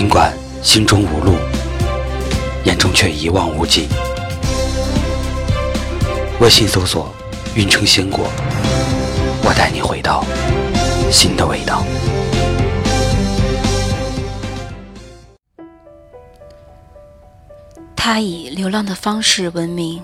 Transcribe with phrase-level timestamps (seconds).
[0.00, 1.34] 尽管心中无路，
[2.64, 3.86] 眼中却一望无际。
[6.40, 7.12] 微信搜索
[7.54, 8.26] “运城鲜果”，
[9.44, 10.24] 我带你回到
[11.12, 11.84] 新的味道。
[17.94, 20.02] 他以流浪的方式闻名，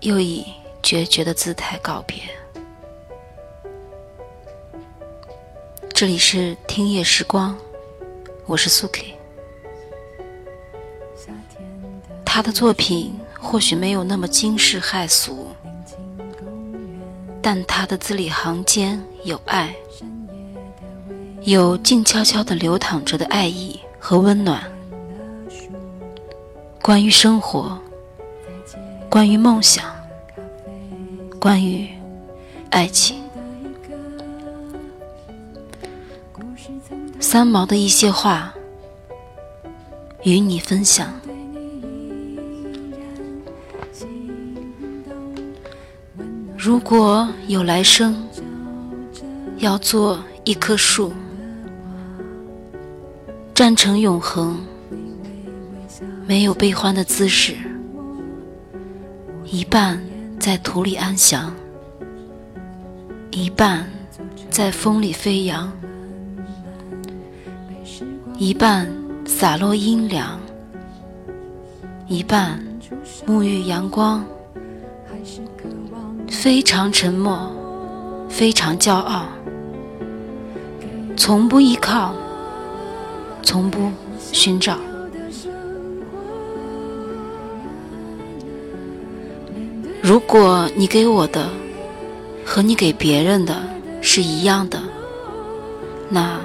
[0.00, 0.46] 又以
[0.82, 2.22] 决绝的姿态告别。
[5.92, 7.54] 这里是听夜时光。
[8.46, 9.16] 我是苏 K，
[12.26, 15.48] 他的作品或许没有那么惊世骇俗，
[17.40, 19.74] 但他的字里行间有爱，
[21.40, 24.62] 有静悄悄的流淌着的爱意和温暖。
[26.82, 27.78] 关于生活，
[29.08, 29.86] 关于梦想，
[31.40, 31.88] 关于
[32.68, 33.23] 爱情。
[37.34, 38.54] 三毛的一些话，
[40.22, 41.12] 与你分享。
[46.56, 48.24] 如果有来生，
[49.58, 51.12] 要做一棵树，
[53.52, 54.56] 站成永恒，
[56.28, 57.56] 没有悲欢的姿势，
[59.44, 60.00] 一半
[60.38, 61.52] 在土里安详，
[63.32, 63.90] 一半
[64.50, 65.72] 在风里飞扬。
[68.36, 68.92] 一半
[69.24, 70.40] 洒落阴凉，
[72.08, 72.60] 一半
[73.24, 74.24] 沐浴阳光，
[76.28, 77.48] 非常沉默，
[78.28, 79.26] 非常骄傲，
[81.16, 82.12] 从不依靠，
[83.40, 83.88] 从不
[84.32, 84.78] 寻找。
[90.02, 91.48] 如果你给我的
[92.44, 93.62] 和你给别人的
[94.02, 94.82] 是一样的，
[96.08, 96.43] 那。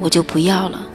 [0.00, 0.86] 我就不要了。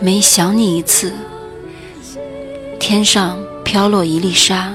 [0.00, 1.12] 每想你一次，
[2.80, 4.74] 天上飘落一粒沙，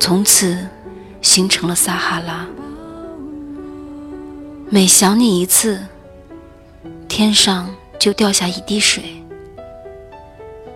[0.00, 0.66] 从此
[1.22, 2.46] 形成了撒哈拉。
[4.68, 5.80] 每想你一次，
[7.08, 9.22] 天上就掉下一滴水，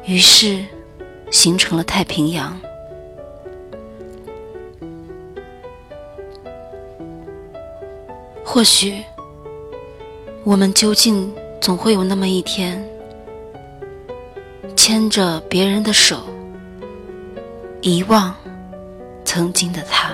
[0.06, 0.64] 于是
[1.32, 2.56] 形成了太平洋。
[8.54, 9.02] 或许，
[10.44, 12.86] 我们究竟总会有那么一天，
[14.76, 16.20] 牵着别人的手，
[17.80, 18.34] 遗忘
[19.24, 20.12] 曾经的他。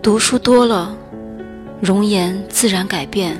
[0.00, 0.96] 读书多了，
[1.80, 3.36] 容颜自然改变。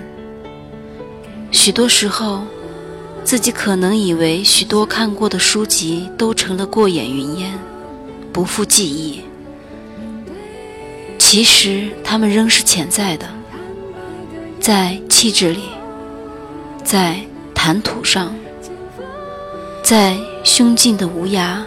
[1.52, 2.42] 许多时候，
[3.22, 7.56] 自己可能以为许多看过的书籍都成了过眼云烟。
[8.36, 9.22] 不复记忆，
[11.18, 13.26] 其实他们仍是潜在的，
[14.60, 15.62] 在气质里，
[16.84, 17.18] 在
[17.54, 18.36] 谈吐上，
[19.82, 21.62] 在胸襟的无涯，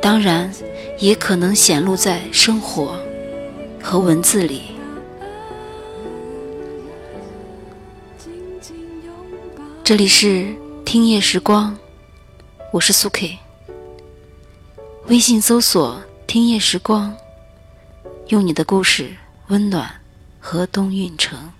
[0.00, 0.50] 当然
[0.98, 2.98] 也可能显露在生活
[3.82, 4.62] 和文字里。
[9.84, 10.46] 这里是
[10.86, 11.76] 听夜时光，
[12.72, 13.49] 我是苏 K。
[15.10, 17.12] 微信搜索“听夜时光”，
[18.30, 19.10] 用你的故事
[19.48, 19.92] 温暖
[20.38, 21.50] 河东运城。